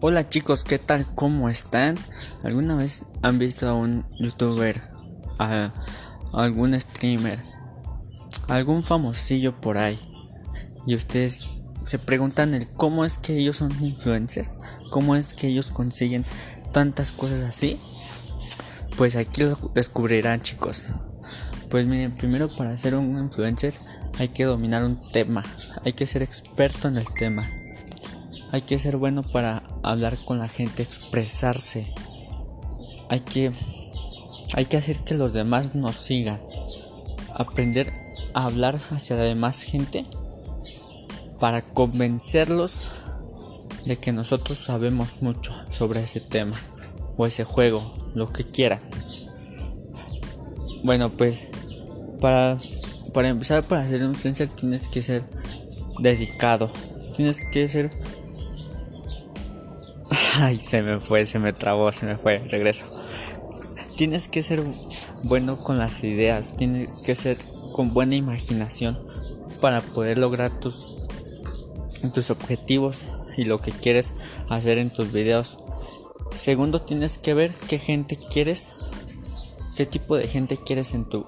[0.00, 1.12] Hola chicos, ¿qué tal?
[1.16, 1.98] ¿Cómo están?
[2.44, 4.80] ¿Alguna vez han visto a un youtuber,
[5.40, 5.72] a,
[6.32, 7.42] algún streamer,
[8.46, 9.98] algún famosillo por ahí?
[10.86, 11.48] Y ustedes
[11.82, 14.52] se preguntan el cómo es que ellos son influencers,
[14.92, 16.24] cómo es que ellos consiguen
[16.72, 17.76] tantas cosas así.
[18.96, 20.84] Pues aquí lo descubrirán chicos.
[21.70, 23.74] Pues miren, primero para ser un influencer
[24.20, 25.44] hay que dominar un tema,
[25.84, 27.50] hay que ser experto en el tema.
[28.50, 31.92] Hay que ser bueno para hablar con la gente, expresarse.
[33.08, 33.52] Hay que
[34.54, 36.40] hay que hacer que los demás nos sigan.
[37.36, 37.92] Aprender
[38.34, 40.06] a hablar hacia la demás gente
[41.38, 42.80] para convencerlos
[43.84, 46.56] de que nosotros sabemos mucho sobre ese tema
[47.16, 47.82] o ese juego,
[48.14, 48.80] lo que quieran.
[50.82, 51.48] Bueno, pues
[52.20, 52.58] para
[53.12, 55.24] para empezar para ser influencer tienes que ser
[56.00, 56.70] dedicado.
[57.16, 57.90] Tienes que ser
[60.40, 63.02] Ay, se me fue, se me trabó, se me fue, regreso.
[63.96, 64.62] Tienes que ser
[65.24, 67.38] bueno con las ideas, tienes que ser
[67.72, 68.96] con buena imaginación
[69.60, 70.94] para poder lograr tus,
[72.14, 73.00] tus objetivos
[73.36, 74.12] y lo que quieres
[74.48, 75.58] hacer en tus videos.
[76.36, 78.68] Segundo, tienes que ver qué gente quieres,
[79.76, 81.26] qué tipo de gente quieres en tu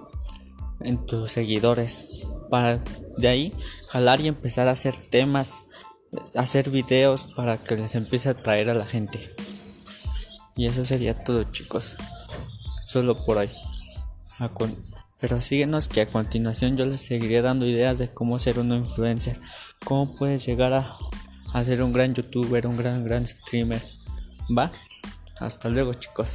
[0.82, 2.82] en tus seguidores para
[3.18, 3.54] de ahí
[3.90, 5.64] jalar y empezar a hacer temas
[6.34, 9.20] hacer videos para que les empiece a atraer a la gente.
[10.56, 11.96] Y eso sería todo chicos.
[12.82, 13.50] Solo por ahí.
[15.20, 19.40] Pero síguenos que a continuación yo les seguiré dando ideas de cómo ser un influencer.
[19.84, 20.96] Cómo puedes llegar a,
[21.54, 23.82] a ser un gran youtuber, un gran, gran streamer.
[24.56, 24.72] ¿Va?
[25.38, 26.32] Hasta luego chicos.